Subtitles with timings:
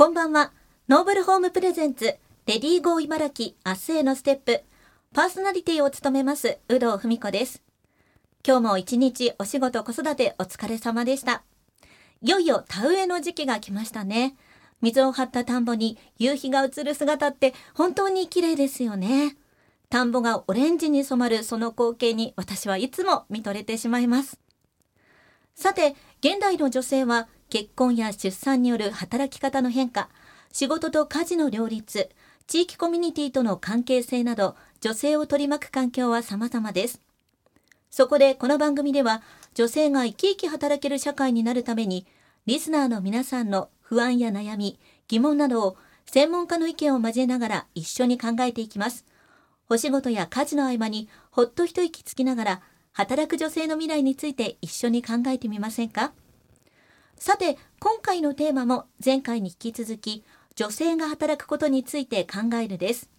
[0.00, 0.50] こんばんは。
[0.88, 4.62] ノーブルホームプレゼンツ、レディーゴー茨城明日へのステップ。
[5.12, 7.62] パーソナリティを務めます、有働文子です。
[8.42, 11.42] 今日も一日お仕事子育てお疲れ様でした。
[12.22, 14.36] いよいよ田植えの時期が来ましたね。
[14.80, 19.36] 水を張った田んぼに夕日が映る姿って本当に綺麗ですよね。
[19.90, 24.40] 田んぼがオレンジに染まるその光景に私はいつも見とれてしまいます。
[25.54, 30.08] さて、現代の女性は結婚や出産による働き方の変化、
[30.52, 32.08] 仕事と家事の両立、
[32.46, 37.00] 地域コミュニティとの関係性など、女性を取り巻く環境は様々です。
[37.90, 39.22] そこでこの番組では、
[39.54, 42.06] 女性が生き生き働ける社会になるために、
[42.46, 49.04] リスナーの皆さんの不安や悩み、疑問などを専門家の意見を交えながら一緒に考えていきます。
[49.68, 56.12] お仕事や家事の合間にほっと一息つきながら、働く女性の未来について一緒に考えてみませんか？
[57.20, 60.24] さて、今回のテーマも前回に引き続き、
[60.56, 63.10] 女性が働くことについて考えるです。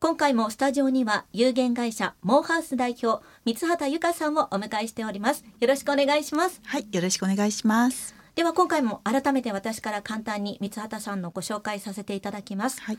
[0.00, 5.44] 今回もスタジオには有限会社モーハウス代表三畑由香さんをお迎えしております。
[5.60, 6.60] よろしくお願いします。
[6.64, 8.12] はい、よろしくお願いします。
[8.34, 12.80] では今回も改めて私から簡単に三畑さんのご紹介させていただきます。
[12.82, 12.98] はい。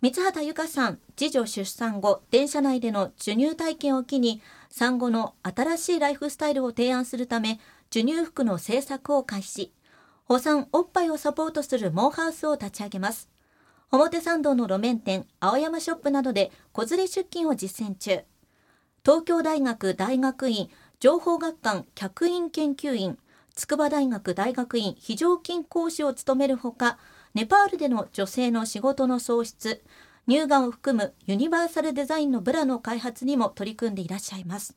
[0.00, 7.58] 三畑由香さん、次女出産後、電車内での授乳体験を機に、産後の新しいライフスタイルを提案するため、
[7.90, 9.72] 授乳服の製作を開始。
[10.24, 13.28] 保産おっぱいをサポートするモーハウスを立ち上げます。
[13.92, 18.24] 表参道の路面店、青山ショップなどで子連れ出勤を実践中。
[19.04, 23.18] 東京大学大学院情報学館客員研究員、
[23.54, 26.98] 筑波大学大学院非常勤講師を務めるほか、
[27.34, 29.84] ネパールでの女性の仕事の創出、
[30.28, 34.76] 乳がんを含むユニバーサルデザインのブラの開発にも取り組んでいらっしゃいます。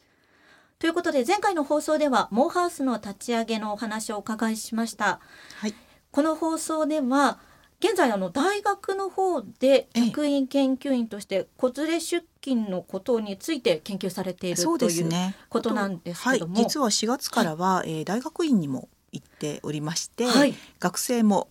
[0.79, 5.19] ということで前回の放送ではモーハウスの立ち上げのお話をお伺いしました。
[5.57, 5.73] はい、
[6.09, 7.39] この放送では
[7.81, 15.09] 現在あの大学の方で客員研究員として子連れ出勤のことについて研究されているという
[15.49, 21.49] ことなんですけども、はい、実は4月からは、はい、えー、大学院にも行っておりまして、はい、学生も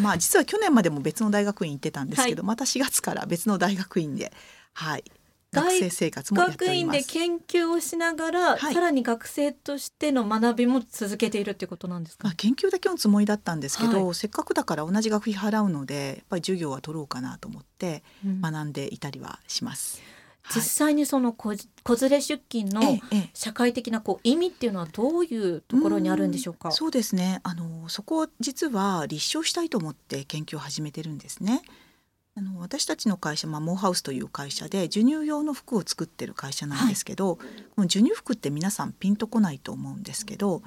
[0.00, 4.32] まあ実は去年までも別の大学院行ってたんですけど、また4月から別の大学院で
[4.74, 5.04] はい
[5.52, 20.00] 学生生活も学院で研究をしながら、はい、さらに学生としての学びも続けているっていうことなんですか、まあ、研究だけのつもりだったんですけど、はい、せっかくだから同じ学費払うのでやっぱり授業は取ろうかなと思って学んでいたりはします。
[20.48, 21.58] うん、実際にその子連
[22.10, 23.00] れ出勤の
[23.34, 26.68] 社会的なこう意味っていうのはどういうところにあるんでしょうか？
[26.68, 27.40] うそうですね。
[27.42, 31.62] あのそこを実は立証したいと思って研究を始めてるんですね。
[32.36, 37.44] あの私たちの会社、まあ、モーハウスという会社で授乳用の服を作ってる会社なんですけど、はい、こ
[37.78, 40.62] の授乳服って皆さんピンとこないと思うんですけど、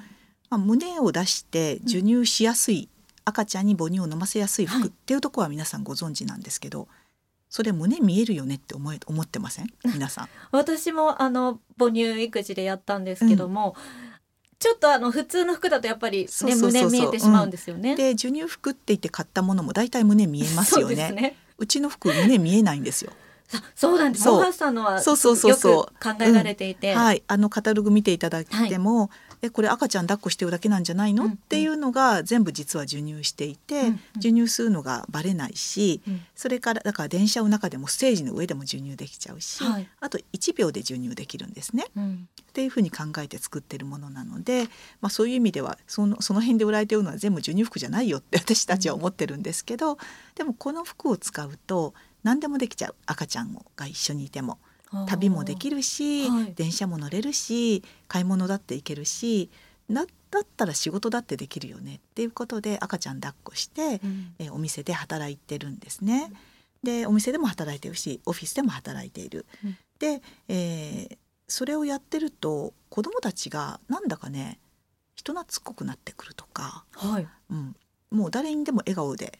[0.50, 2.88] まあ、胸を出して授乳しやすい、うん、
[3.24, 6.88] 赤ちゃんに母乳を飲ませやすい服っていうところは皆さんご存知なんですけど、はい、
[7.48, 9.68] それ胸見えるよねって思え思ってません？
[9.84, 10.28] 皆さん。
[10.52, 14.14] 私もあの母乳育児でやったんですけども、うん。
[14.58, 17.90] ちょっとあの普通の服だとやっぱり、ね、胸見えてしまうんですよね。
[17.90, 21.10] うん、で授乳服って言って買ったものも大体胸見えますよね。
[21.12, 23.12] ねうちの服胸見えないんですよ。
[23.74, 24.28] そうなんです。
[24.28, 26.02] モさんのはそうそうそうそう。
[26.02, 29.08] 考えられていて、うん、はい、あのカタログ見ていただいても、はい、
[29.42, 36.00] えこれ赤ちゃん抱っこしてるだけなんじゃないの、うん、っていうのが全部実は授乳していて、うん、授乳するのがバレないし、
[36.34, 41.84] それからだから電車の中でもステージの上でも授乳できちゃうし、はい、あと1秒で授乳できるんですね。
[41.94, 44.64] っていうふうに考えて作ってるものなので、
[45.00, 49.98] まあ、そういう意味ではそのその辺で売られてるのは全部授乳服じゃないよって私たちは思ってるんですけど、
[50.36, 51.94] でもこの服を使うと
[52.24, 52.94] 何でもできちゃう。
[53.06, 54.58] 赤ちゃんが一緒にいても。
[55.08, 59.50] 旅もできるし、はい、電車も乗れるし買い物だって行けるし
[59.90, 61.96] だだったら仕事だってできるよね。
[61.96, 66.32] っていうことで赤ちゃん抱っこして、うん、えお店で働いてるんですね。
[66.82, 69.46] でお店でも働いてるしオフィスでも働いている。
[69.64, 74.58] うん、で、えー、それをやってると子どもたちがなんだかね
[75.14, 77.26] 人懐っこくなってくるとか、はい。
[77.50, 77.76] うん、
[78.10, 79.38] もう誰にでも笑顔で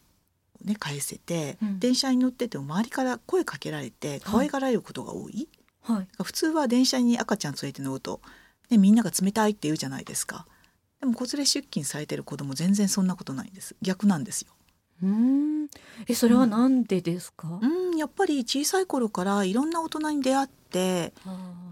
[0.64, 5.48] ね返せて、うん、電車に乗ってても周りから声かけられて可愛がられることが多い、
[5.82, 8.20] はい、普通は電車に赤ちゃん連れて乗ると、
[8.70, 10.46] ね、みんなが冷たいって言うじゃないですか。
[11.00, 13.76] でも子連れ出勤されてる子供全然そんなことないんです。
[13.82, 14.52] 逆なんですよ。
[15.02, 15.68] うん。
[16.08, 21.12] えそれはなんでですか、うん、やっぱり小さい頃からいろんな大人に出会って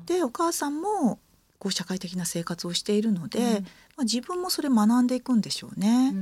[0.06, 1.18] でお母さんも
[1.62, 3.58] こう社会的な生活をしているので、うん、ま
[3.98, 6.10] あ、自分もそれ学んでいくんでしょうね。
[6.12, 6.16] う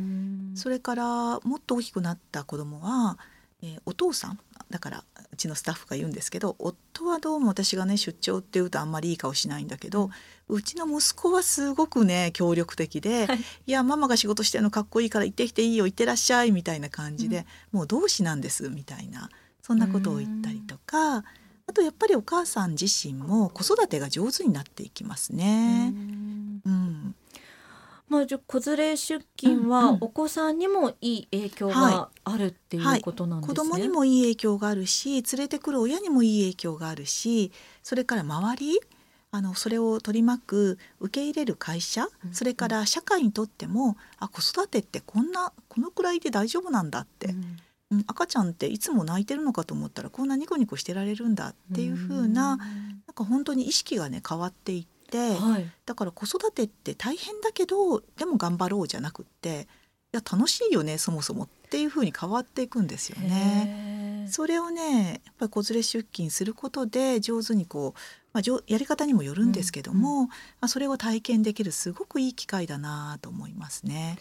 [0.54, 3.16] それからもっと大きくなった子どもは
[3.62, 4.38] えー、お父さん
[4.70, 10.10] だからうちのスタッフが言うんですけど夫はどうも私がね出張って言うとあんまりいい顔しないんだけど、
[10.48, 19.28] うん、うちの息子はすごくね協力的で「はい、いやママが仕事してるのかっこいいから行ってきていいよ行ってらっしゃい」みたいな感じで、うん、もう同志なんですみたいな
[19.60, 21.25] そんなことを言ったりとか。
[21.70, 25.94] あとやっぱりお母さん自身も子育てが上手になっていきますね。
[26.67, 27.14] うん、
[28.08, 33.70] まあ、じゃ子連れ出勤はお子さんにもいい影響があるっていうことなんですね、はい。
[33.70, 37.52] はい、子供にもいい影響があるし連れてくる親にもいい影響があるし
[37.84, 38.81] それから周り
[39.31, 47.28] あのそれを取り巻く受け入れる会社、うん、それから社会にとってもあ子育てってこんなこのくらいで大丈夫なんだって、
[47.90, 52.58] うん、赤ちゃんっていつも泣いてるのかと思ったらこんなニコニコしてられるんだっていう風な、うん、なん
[53.14, 55.00] か本当に意識がね変わっていって。
[55.10, 59.66] て、はい、だから子育てって大変だけどでも頑張ろうじゃなくって
[60.12, 64.26] いや楽しいよねそもそもっていうふうに変わっていくんですよね。
[64.28, 68.00] それをねやっぱり子連れ出勤することで上手にこう、
[68.32, 74.19] まあ、やり方にもよるんですけども、うんうん、まあ、それを体験できるすごくいい機会だなと思いますね。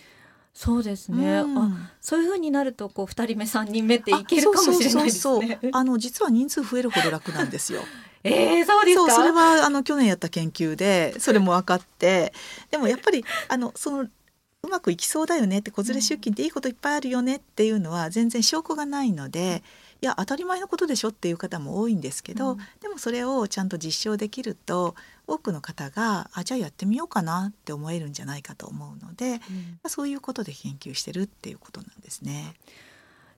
[0.53, 5.59] そうですね、うん、あそういう風になるとこう二人目三人目っていけるかもしれないですね。
[5.71, 7.81] あの実は人数増えるほど楽なんですよ。
[8.23, 9.11] えー、そうですか？
[9.13, 12.33] それはあの去年やった研究でそれも分かって。
[12.71, 19.63] でもやっぱりあのそのうまくいきそうだよねって子連れ出勤っていいこといっぱいあるよねっていうのは全然証拠がないので、
[20.01, 24.95] いや当たり前のことでしょっていう方も多いんですけど、うん、でもそれをちゃんと実証できると
[25.27, 29.41] 多くの方があじゃあやってみようかなって思えるんじゃないかと思うので、
[29.83, 32.53] うん、そういうことで研究してるっていうことなんですね。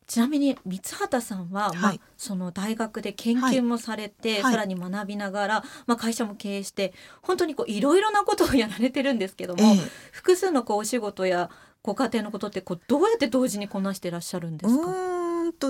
[0.07, 11.49] ちなみに三畑さんは、はい、まあ、その大学で研究もされて、はい、さらに学びながら、まあ、会社も経営して本当にこういろいろなことをやられてるんですけども、えー、複数のこうお仕事や
[11.81, 14.87] ご家庭のことってこうどうやって同時にこなしてらっしゃるんですか？
[14.87, 15.10] うん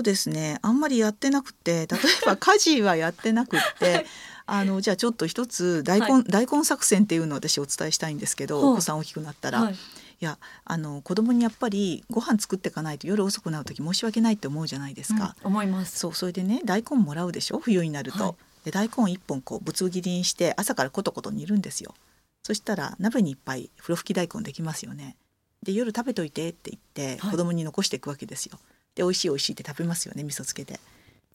[0.02, 3.92] とですねあんまりやってなくて例えば家事はやってなくって。
[3.92, 4.06] はい
[4.44, 9.76] あのじゃあちょっと一つ大根、はい、大根作戦っていうのを私お伝えしたいんですけど、お子さん大きくなったら、はい、い
[10.18, 15.36] やあの子供にやっぱりご飯作っていかないと夜遅くなる時申し訳ないって思うじゃないですか。
[15.42, 18.24] うん、思いますそうそれでね大根もらうでしょ冬になると。
[18.24, 18.34] はい、
[18.64, 21.94] で大根一本こうぶつ切りにして朝からコトコト煮るんですよ。
[22.42, 25.16] そしたら鍋にいっぱい風呂吹き大根できますよね。
[25.62, 28.58] で夜食べといてって言って子供に残していくわけですよ。
[28.94, 30.78] で美味しい美味しいって食べますよね味噌つけて。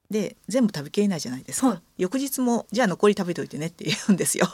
[0.10, 4.48] で全部食べきれないじゃないですか、はい、翌日もじゃあ残り食べといてねって言うんですよ。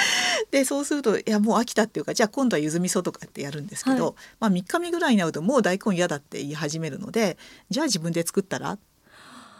[0.50, 7.38] でそうするといやもう飽きたっていうかじゃあ今度はゆず味噌とかってやるんですけど、はい、まあ3日目ぐらいになるともう大根嫌だって言い始めるので
[7.70, 8.78] じゃあ自分で作ったらっ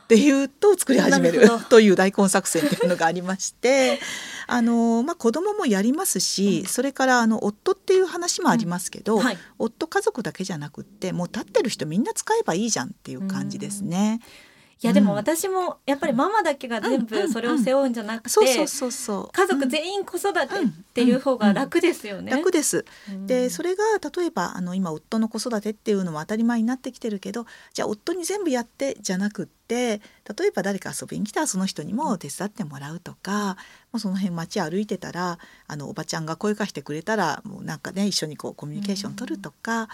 [0.08, 4.00] ていうと作り始めるという大根作戦っていうのがありまして
[4.48, 9.22] あの、まあ、子供もやりますし、うん、それからあの夫っていう話もありますけど、うん。
[9.22, 14.20] はい、夫家族だけじゃなくってもう立ってる人みんな使えばいいじゃんっていう感じですね。
[14.22, 14.48] うん
[14.80, 20.48] いやでも私もやっぱりママだけが全部それを背負うんじゃなくて家族全員子育てっ
[20.94, 22.30] ていう方が楽ですよね。
[22.30, 22.84] 楽です。
[23.26, 23.82] でそれが
[24.16, 30.00] 例えばあの今夫の子育てっていうのも当たり前になってきてるけどじゃあ夫に全部やってじゃなくって
[30.38, 33.56] 例えば誰か遊びに来たらその人にも手伝ってもらうとか、
[33.90, 39.88] もうその辺街歩いてたらあのおばちゃんが声かけてくれたらもうなんかね一緒にこうコミュニケーション取るとか。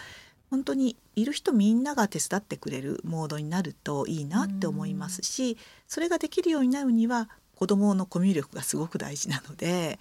[0.54, 5.58] 本当にいる人みんなが手伝ってくれるモードになるといいなって思いますし
[5.88, 9.98] それができるようになるには子どものコミュ力がすごく大事なので、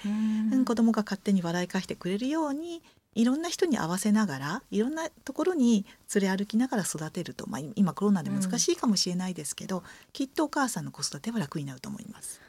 [0.51, 2.83] うん、子どもが勝手に笑い返してくれるように
[3.15, 9.83] いろんな人に合わせながらいろんなところに連れ歩きながら育てると、まあ、今コロナで難しいかもしれないですけど、うん、
[10.13, 12.42] きっとお母さんの子育ては楽になると思います。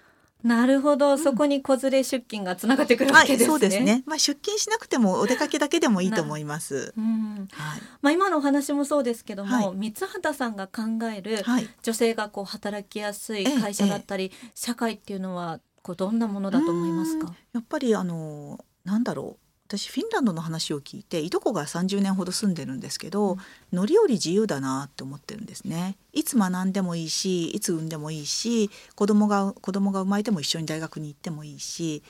[0.44, 3.48] なるほど、うん、そこに子連れ出勤がつながってくるわけですね。
[3.50, 4.04] はい、そうですね。
[4.06, 6.92] まあ出勤しなくてもお出かけだけでもいいと思います。
[6.96, 7.80] うん、はい。
[8.02, 10.82] まあ今のお話もそうですけども、はい、三畑さんが考
[11.12, 11.42] える
[11.82, 17.34] 女性がこう働きやすい会社だったり、社会っていうのはこうどんなものだと思いますか？
[17.54, 19.43] やっぱりあのなんだろう。
[19.76, 23.38] 私フィンランドの話を聞いていとこが30年ほど住んでるんですけど、うん、
[23.72, 25.96] 乗り降り自由だなって思ってるんですね。
[26.12, 32.02] いつ学んでもいいしいつ産んでもいいし子供が子供が生まれても一緒に大学に行ってもいいし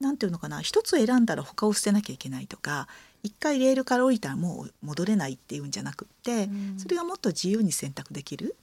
[0.00, 2.88] 何ていうのかな一つ選んだら他を捨てなきゃいけないとか
[3.22, 8.56] 一回レールから降りたらもう戻れないっていうんじゃなくって、うん、それがもっと自由に選択できる。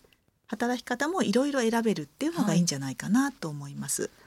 [0.47, 4.03] 働き方もいろいろ選べるっていうのがいいんじゃないかなと思います。
[4.03, 4.26] はい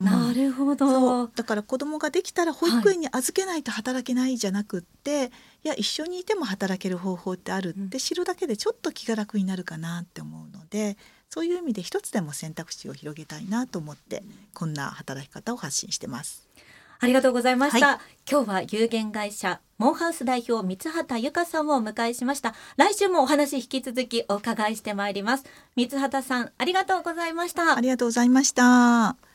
[0.00, 5.30] なるほど、だから子供ができたら保育園に預けないと働けないじゃなくって、はい、い
[5.64, 10.96] や一緒にいても働ける方法ってあるって知るだけでちょっと気が楽になるかなって思うので、
[11.28, 14.22] そういう意味で一つでも選択肢を広げたいなと思って
[14.54, 16.48] こんな働き方を発信してます。
[17.00, 22.54] ありがとうございました、はい、今日は有限会社モンハウス代表三畑由香さんをお迎えしました。
[22.76, 25.44] 来週もお話引き続きお伺いしてまいります。
[25.76, 27.76] 三畑さんありがとうございました。
[27.76, 29.27] ありがとうございました